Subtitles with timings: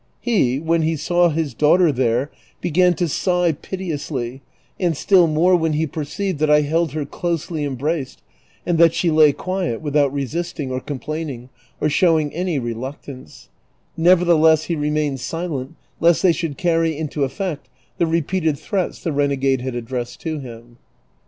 [0.19, 4.41] He, when he saw his daughter there, began to sigh piteously,
[4.79, 8.23] and still more when lie perceived that I held her closely embraced
[8.65, 13.49] and that she lay quiet without resisting or com plaining, or showing any reluctance;
[13.95, 19.61] nevertheless he remained silent lest they should carry into effect the repeated threats the renegade
[19.61, 20.79] had addressed to him.